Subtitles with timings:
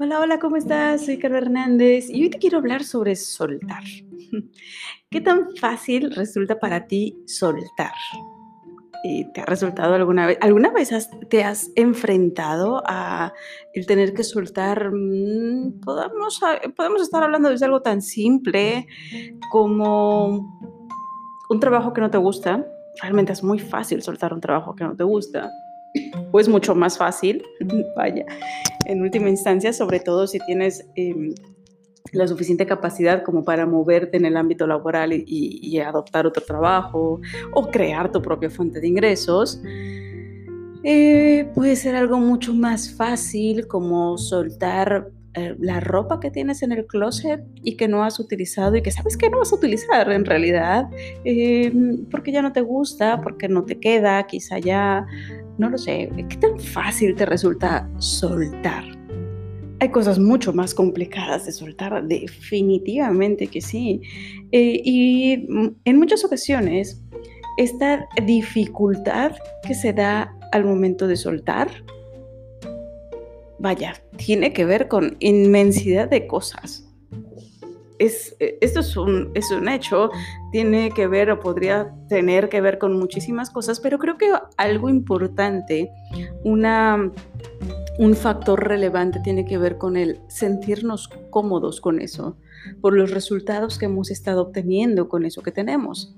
[0.00, 1.06] Hola, hola, ¿cómo estás?
[1.06, 3.82] Soy Carla Hernández y hoy te quiero hablar sobre soltar.
[5.10, 7.90] ¿Qué tan fácil resulta para ti soltar?
[9.34, 10.38] ¿Te ha resultado alguna vez?
[10.40, 10.92] ¿Alguna vez
[11.28, 13.32] te has enfrentado a
[13.74, 14.92] el tener que soltar?
[14.92, 16.40] Mm, podemos,
[16.76, 18.86] podemos estar hablando de algo tan simple
[19.50, 20.60] como
[21.48, 22.64] un trabajo que no te gusta.
[23.02, 25.50] Realmente es muy fácil soltar un trabajo que no te gusta.
[26.32, 27.42] O es mucho más fácil,
[27.96, 28.24] vaya,
[28.86, 31.34] en última instancia, sobre todo si tienes em,
[32.12, 37.20] la suficiente capacidad como para moverte en el ámbito laboral y, adoptar otro trabajo
[37.52, 39.60] o crear tu propia fuente de ingresos.
[40.84, 46.72] Eh, puede ser algo mucho más fácil como soltar eh, la ropa que tienes en
[46.72, 50.10] el closet y que no has utilizado y que sabes que no vas a utilizar
[50.10, 50.88] en realidad
[51.24, 55.06] em, porque ya no te gusta, porque no te queda, quizá ya,
[55.58, 58.84] no lo sé, ¿qué tan fácil te resulta soltar?
[59.80, 64.00] Hay cosas mucho más complicadas de soltar, definitivamente que sí.
[64.50, 65.46] Eh, y
[65.84, 67.02] en muchas ocasiones,
[67.58, 69.32] esta dificultad
[69.66, 71.68] que se da al momento de soltar,
[73.58, 76.88] vaya, tiene que ver con inmensidad de cosas.
[77.98, 80.10] Es, esto es un, es un hecho,
[80.52, 84.88] tiene que ver o podría tener que ver con muchísimas cosas, pero creo que algo
[84.88, 85.90] importante,
[86.44, 87.12] una
[87.98, 92.36] un factor relevante tiene que ver con el sentirnos cómodos con eso,
[92.80, 96.14] por los resultados que hemos estado obteniendo con eso que tenemos.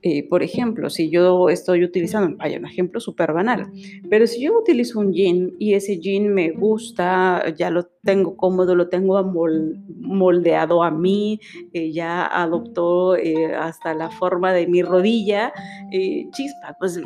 [0.00, 3.66] Eh, por ejemplo, si yo estoy utilizando, vaya, un ejemplo súper banal,
[4.08, 8.76] pero si yo utilizo un jean y ese jean me gusta, ya lo tengo cómodo,
[8.76, 11.40] lo tengo moldeado a mí,
[11.72, 15.52] eh, ya adoptó eh, hasta la forma de mi rodilla,
[15.90, 17.00] chispa, pues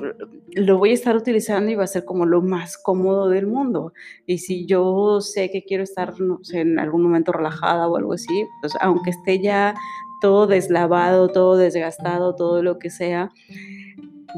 [0.55, 3.95] lo voy a estar utilizando y va a ser como lo más cómodo del mundo.
[4.27, 8.13] Y si yo sé que quiero estar, no sé, en algún momento relajada o algo
[8.13, 9.75] así, pues aunque esté ya
[10.23, 13.31] todo deslavado, todo desgastado, todo lo que sea,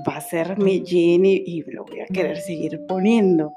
[0.09, 3.53] va a ser mi jean y, lo voy a querer seguir poniendo.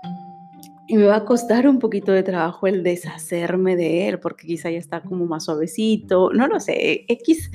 [0.90, 4.70] Y me va a costar un poquito de trabajo el deshacerme de él, porque quizá
[4.70, 7.52] ya está como más suavecito, no lo sé, X,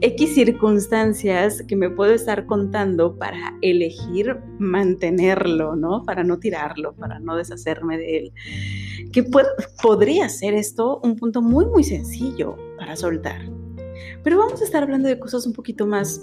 [0.00, 6.02] X circunstancias que me puedo estar contando para elegir mantenerlo, ¿no?
[6.04, 8.32] Para no tirarlo, para no deshacerme de él.
[9.12, 9.24] Que
[9.80, 13.61] podría ser esto un punto muy, muy sencillo para soltar.
[14.22, 16.20] Pero vamos a estar hablando de cosas un poquito más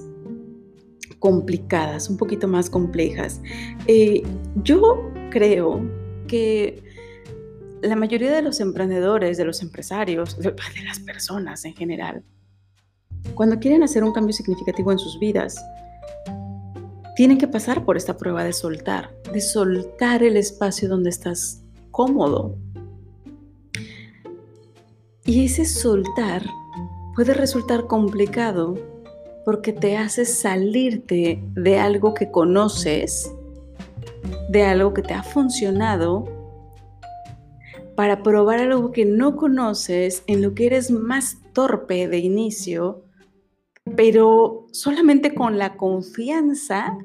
[1.19, 3.41] complicadas, un poquito más complejas.
[3.87, 4.23] Eh,
[4.63, 5.81] yo creo
[6.27, 6.81] que
[7.81, 10.53] la mayoría de los emprendedores, de los empresarios, de
[10.85, 12.23] las personas en general,
[13.35, 15.63] cuando quieren hacer un cambio significativo en sus vidas,
[17.15, 21.61] tienen que pasar por esta prueba de soltar, de soltar el espacio donde estás
[21.91, 22.57] cómodo.
[25.25, 26.43] Y ese soltar
[27.15, 28.75] puede resultar complicado
[29.45, 33.33] porque te hace salirte de algo que conoces,
[34.49, 36.25] de algo que te ha funcionado,
[37.95, 43.03] para probar algo que no conoces, en lo que eres más torpe de inicio,
[43.95, 46.97] pero solamente con la confianza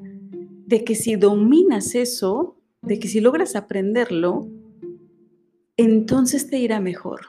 [0.67, 4.47] de que si dominas eso, de que si logras aprenderlo,
[5.77, 7.21] entonces te irá mejor.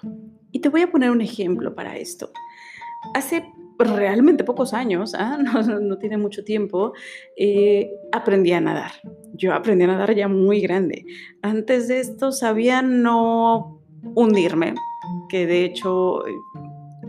[0.52, 2.30] Y te voy a poner un ejemplo para esto
[3.14, 3.44] hace
[3.78, 5.38] realmente pocos años, ¿ah?
[5.80, 6.92] no, tiene mucho tiempo,
[7.36, 8.92] eh, aprendí a nadar.
[9.34, 11.04] Yo aprendí a nadar ya muy grande.
[11.42, 13.80] Antes de esto sabía no
[14.14, 14.74] hundirme,
[15.28, 16.22] que de hecho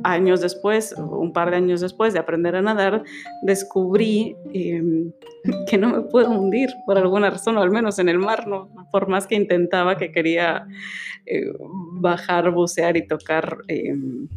[0.03, 3.03] años después, un par de años después de aprender a nadar,
[3.41, 5.11] descubrí em,
[5.69, 8.69] que no me puedo hundir por alguna razón, o al menos en el mar, no,
[8.91, 10.67] por más que intentaba que quería
[11.25, 11.51] eh,
[11.99, 14.27] bajar, bucear y tocar em,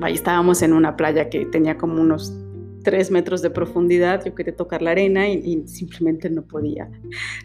[0.00, 2.32] Ahí estábamos en una playa que tenía como unos
[2.86, 6.88] tres metros de profundidad, yo quería tocar la arena y, simplemente no podía,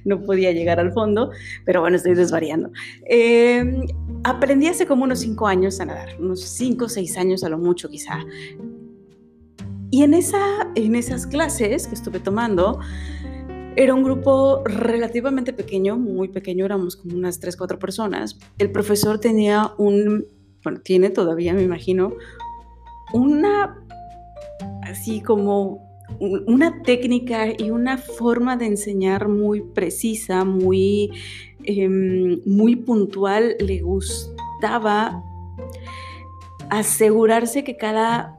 [0.06, 1.32] no podía llegar al fondo,
[1.66, 2.70] pero bueno, estoy desvariando.
[3.08, 3.88] Em,
[4.24, 7.58] aprendí hace como unos cinco años a nadar, unos cinco o seis años a lo
[7.58, 8.20] mucho quizá.
[9.90, 12.80] Y en, esa, en esas clases que estuve tomando,
[13.76, 18.38] era un grupo relativamente pequeño, muy pequeño, éramos como unas tres, cuatro personas.
[18.60, 20.28] El profesor tenía un,
[20.64, 22.14] bueno, tiene todavía, me imagino,
[23.14, 23.76] una,
[24.84, 31.12] así como una técnica y una forma de enseñar muy precisa, muy,
[31.64, 33.56] em, muy puntual.
[33.60, 35.24] Le gustaba
[36.70, 38.38] asegurarse que cada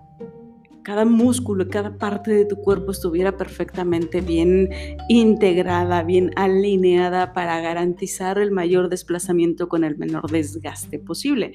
[0.83, 4.69] cada músculo, cada parte de tu cuerpo estuviera perfectamente bien
[5.09, 11.53] integrada, bien alineada para garantizar el mayor desplazamiento con el menor desgaste posible.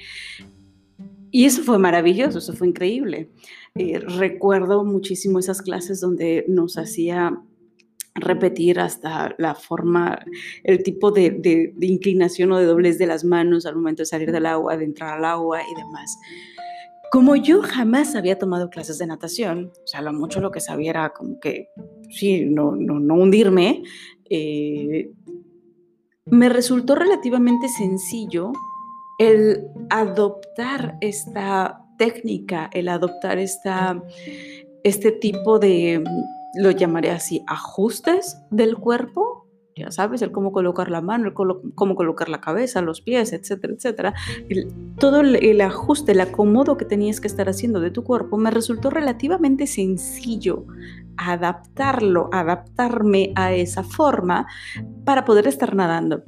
[1.31, 3.29] Y eso fue maravilloso, eso fue increíble.
[3.75, 7.37] Eh, recuerdo muchísimo esas clases donde nos hacía
[8.15, 10.19] repetir hasta la forma,
[10.63, 14.45] el tipo de, inclinación o de doblez de las manos al momento de salir del
[14.45, 16.17] agua, de entrar al agua y demás.
[17.11, 20.89] Como yo jamás había tomado clases de natación, o sea, lo mucho lo que sabía
[20.89, 21.69] era como que,
[22.09, 23.83] sí, no, no, no hundirme,
[24.29, 25.11] eh,
[26.25, 28.51] me resultó relativamente sencillo
[29.17, 34.01] el adoptar esta técnica, el adoptar esta,
[34.83, 36.03] este tipo de,
[36.55, 39.47] lo llamaré así, ajustes del cuerpo
[39.77, 43.73] ya sabes, el cómo colocar la mano, el cómo colocar la cabeza, los pies, etcétera,
[43.73, 44.13] etcétera.
[44.99, 48.89] todo el, ajuste, el acomodo que tenías que estar haciendo de tu cuerpo me resultó
[48.89, 50.65] relativamente sencillo
[51.17, 54.47] adaptarlo, adaptarme a esa forma
[55.05, 56.23] para poder estar nadando.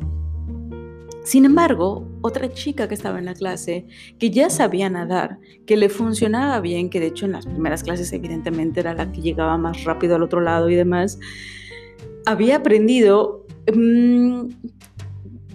[1.29, 3.85] Sin embargo, otra chica que estaba en la clase,
[4.17, 5.37] que ya sabía nadar,
[5.67, 9.21] que le funcionaba bien, que de hecho en las primeras clases evidentemente era la que
[9.21, 11.19] llegaba más rápido al otro lado y demás,
[12.25, 14.47] había aprendido, mm,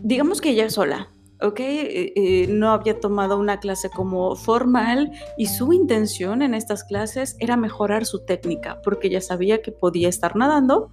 [0.05, 1.09] digamos que ella sola,
[1.41, 1.59] ¿ok?
[1.59, 7.37] Eh, eh, no había tomado una clase como formal y su intención en estas clases
[7.41, 10.93] era mejorar su técnica, porque ella sabía que podía estar nadando,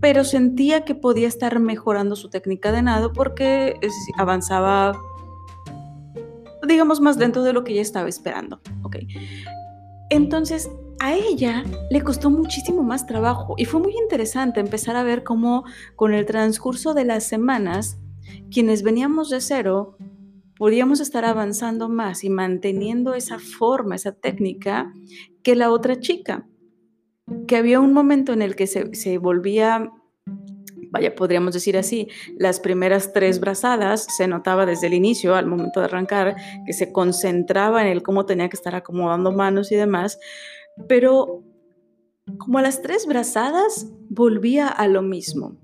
[0.00, 3.78] pero sentía que podía estar mejorando su técnica de nado porque
[4.18, 4.92] avanzaba,
[6.66, 8.96] digamos, más lento de lo que ella estaba esperando, ¿ok?
[10.10, 15.24] Entonces, a ella le costó muchísimo más trabajo y fue muy interesante empezar a ver
[15.24, 15.64] cómo
[15.94, 17.98] con el transcurso de las semanas,
[18.50, 19.96] quienes veníamos de cero,
[20.56, 24.92] podíamos estar avanzando más y manteniendo esa forma, esa técnica
[25.42, 26.46] que la otra chica,
[27.46, 29.90] que había un momento en el que se, volvía
[30.90, 32.08] vaya, podríamos decir así,
[32.38, 36.92] las primeras tres brazadas se notaba desde el inicio, al momento de arrancar, que se
[36.92, 40.18] concentraba en el cómo tenía que estar acomodando manos y demás,
[40.88, 41.42] pero
[42.38, 45.56] como a las tres brazadas volvía a lo mismo.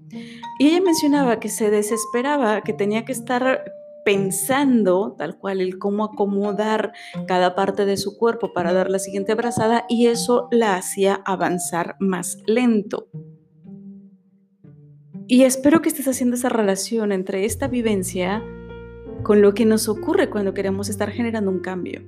[0.59, 3.65] Y ella mencionaba que se desesperaba, que tenía que estar
[4.05, 6.93] pensando tal cual el cómo acomodar
[7.27, 11.97] cada parte de su cuerpo para dar la siguiente brazada y eso la hacía avanzar
[12.01, 13.09] más lento.
[15.29, 18.43] Y espero que estés haciendo esa relación entre esta vivencia
[19.23, 22.03] con lo que nos ocurre cuando queremos estar generando un cambio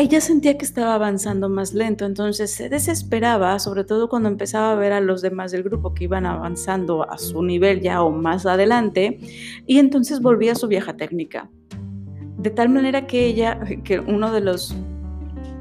[0.00, 4.74] ella sentía que estaba avanzando más lento, entonces se desesperaba, sobre todo cuando empezaba a
[4.76, 8.46] ver a los demás del grupo que iban avanzando a su nivel ya o más
[8.46, 9.18] adelante,
[9.66, 11.50] y entonces volvía a su vieja técnica.
[12.38, 14.74] De tal manera que ella, que uno de los,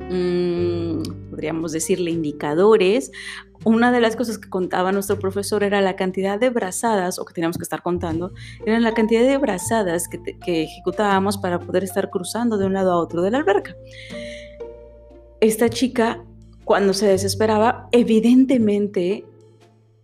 [0.09, 1.01] mm,
[1.39, 3.13] podríamos decirle, indicadores,
[3.63, 7.33] una de las cosas que contaba nuestro profesor era la cantidad de brazadas, o que
[7.33, 8.33] teníamos que estar contando,
[8.65, 12.91] era la cantidad de brazadas que, que ejecutábamos para poder estar cruzando de un lado
[12.91, 13.73] a otro de la alberca.
[15.39, 16.25] Esta chica,
[16.65, 19.23] cuando se desesperaba, evidentemente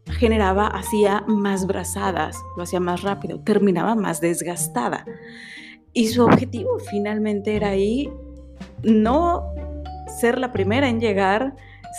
[0.06, 5.06] generaba, hacía más brazadas, lo hacía más rápido, terminaba más desgastada.
[5.92, 8.10] Y su objetivo finalmente era ahí
[8.84, 9.44] no
[10.20, 11.56] ser la primera en llegar,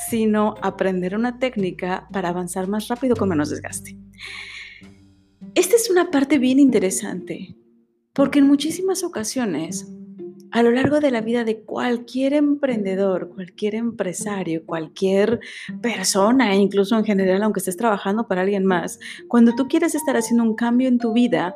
[0.09, 3.97] sino aprender una técnica para avanzar más rápido con menos desgaste.
[5.55, 7.57] Esta es una parte bien interesante,
[8.13, 9.91] porque en muchísimas ocasiones,
[10.51, 15.41] a lo largo de la vida de cualquier emprendedor, cualquier empresario, cualquier
[15.81, 20.45] persona, incluso en general, aunque estés trabajando para alguien más, cuando tú quieres estar haciendo
[20.45, 21.55] un cambio en tu vida,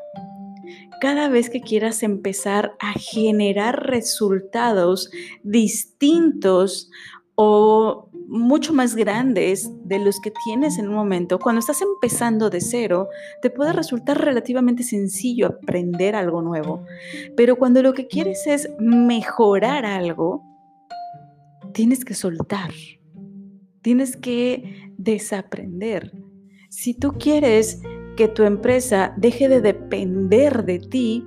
[1.00, 5.10] cada vez que quieras empezar a generar resultados
[5.42, 6.90] distintos
[7.34, 12.60] o mucho más grandes de los que tienes en un momento, cuando estás empezando de
[12.60, 13.08] cero,
[13.42, 16.84] te puede resultar relativamente sencillo aprender algo nuevo.
[17.36, 20.44] Pero cuando lo que quieres es mejorar algo,
[21.72, 22.72] tienes que soltar,
[23.80, 26.12] tienes que desaprender.
[26.68, 27.80] Si tú quieres
[28.20, 31.26] que tu empresa deje de depender de ti,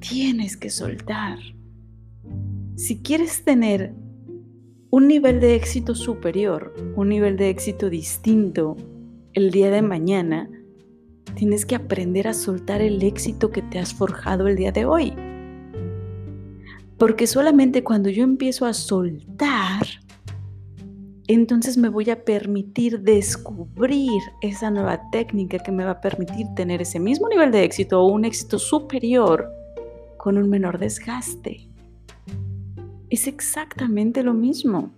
[0.00, 1.38] tienes que soltar.
[2.74, 3.94] Si quieres tener
[4.90, 8.76] un nivel de éxito superior, un nivel de éxito distinto
[9.34, 10.50] el día de mañana,
[11.36, 15.12] tienes que aprender a soltar el éxito que te has forjado el día de hoy.
[16.98, 19.73] Porque solamente cuando yo empiezo a soltar,
[21.26, 26.82] entonces me voy a permitir descubrir esa nueva técnica que me va a permitir tener
[26.82, 29.50] ese mismo nivel de éxito o un éxito superior
[30.18, 31.68] con un menor desgaste.
[33.10, 34.90] es exactamente lo mismo.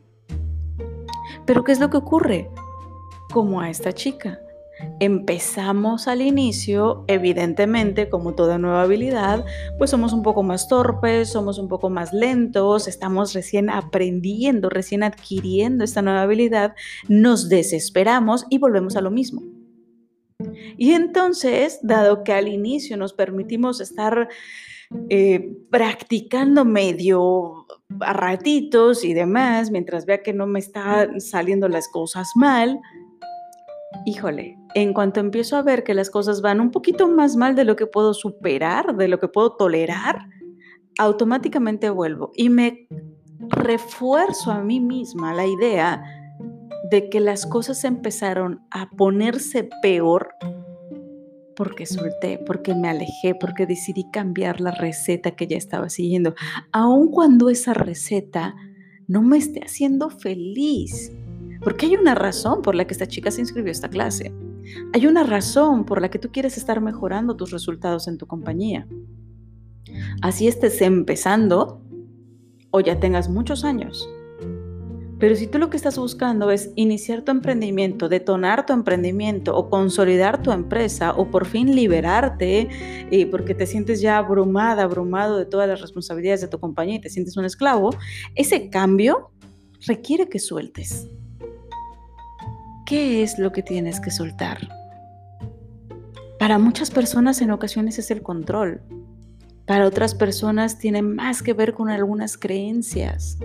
[1.45, 2.51] Pero ¿qué es lo que ocurre?
[3.33, 4.41] Como a esta chica.
[5.01, 9.45] Empezamos al inicio, evidentemente, como toda nueva habilidad,
[9.79, 15.03] pues somos un poco más torpes, somos un poco más lentos, estamos recién aprendiendo, recién
[15.03, 16.75] adquiriendo esta nueva habilidad,
[17.09, 19.43] nos desesperamos y volvemos a lo mismo.
[20.77, 24.29] Y entonces, dado que al inicio nos permitimos estar
[25.09, 27.67] eh, practicando medio
[28.01, 32.79] a ratitos y demás, mientras vea que no me están saliendo las cosas mal,
[34.05, 37.65] híjole, en cuanto empiezo a ver que las cosas van un poquito más mal de
[37.65, 40.29] lo que puedo superar, de lo que puedo tolerar,
[40.99, 42.89] automáticamente vuelvo y me
[43.49, 46.03] refuerzo a mí misma la idea
[46.91, 50.29] de que las cosas empezaron a ponerse peor
[51.57, 56.35] porque solté, porque me alejé, porque decidí cambiar la receta que ya estaba siguiendo,
[56.71, 58.55] aun cuando esa receta
[59.09, 61.11] no me esté haciendo feliz.
[61.63, 64.35] Porque hay una razón por la que esta chica se inscribió a esta clase.
[64.93, 68.87] Hay una razón por la que tú quieres estar mejorando tus resultados en tu compañía.
[70.23, 71.81] Así estés empezando
[72.71, 74.09] o ya tengas muchos años.
[75.19, 79.71] Pero si tú lo que estás buscando es iniciar tu emprendimiento, detonar tu emprendimiento o
[79.71, 82.69] consolidar tu empresa o por fin liberarte
[83.11, 87.01] eh, porque te sientes ya abrumada, abrumado de todas las responsabilidades de tu compañía y
[87.01, 87.97] te sientes un esclavo,
[88.35, 89.31] ese cambio
[89.87, 91.09] requiere que sueltes.
[92.87, 94.59] ¿Qué es lo que tienes que soltar?
[96.39, 98.81] Para muchas personas en ocasiones es el control.
[99.67, 103.39] Para otras personas tiene más que ver con algunas creencias.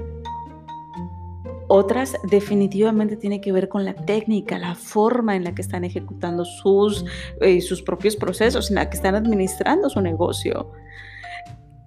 [1.67, 6.45] Otras definitivamente tiene que ver con la técnica, la forma en la que están ejecutando
[6.45, 7.03] sus,
[7.39, 10.71] eh, sus propios procesos, en la que están administrando su negocio.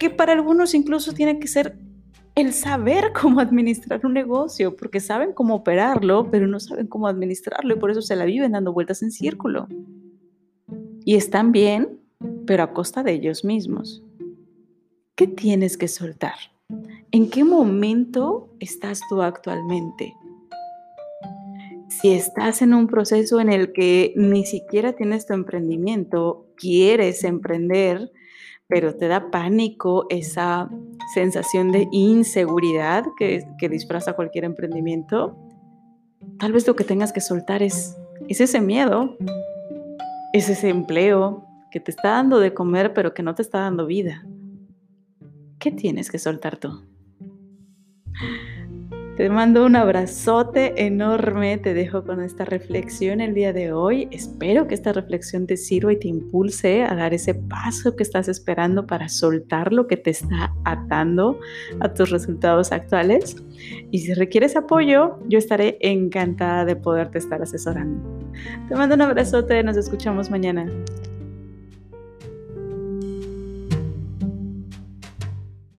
[0.01, 1.79] Que para algunos incluso tiene que ser
[2.35, 7.75] el saber cómo administrar un negocio, porque saben cómo operarlo, pero no saben cómo administrarlo
[7.75, 9.69] y por eso se la viven dando vueltas en círculo.
[11.05, 12.00] Y están bien,
[12.47, 14.03] pero a costa de ellos mismos.
[15.14, 16.35] ¿Qué tienes que soltar?
[17.12, 20.14] ¿En qué momento estás tú actualmente?
[21.88, 28.11] Si estás en un proceso en el que ni siquiera tienes tu emprendimiento, quieres emprender,
[28.68, 30.71] pero te da pánico esa
[31.12, 35.37] sensación de inseguridad que, que disfraza cualquier emprendimiento,
[36.38, 37.97] tal vez lo que tengas que soltar es,
[38.28, 39.16] es ese miedo,
[40.33, 43.87] es ese empleo que te está dando de comer, pero que no te está dando
[43.87, 44.25] vida.
[45.59, 46.83] ¿Qué tienes que soltar tú?
[49.16, 54.09] Te mando un abrazote enorme, te dejo con esta reflexión el día de hoy.
[54.11, 58.26] Espero que esta reflexión te sirva y te impulse a dar ese paso que estás
[58.26, 61.38] esperando para soltar lo que te está atando
[61.78, 63.37] a tus resultados actuales.
[63.92, 68.02] Y si requieres apoyo, yo estaré encantada de poderte estar asesorando.
[68.68, 70.66] Te mando un abrazote, nos escuchamos mañana.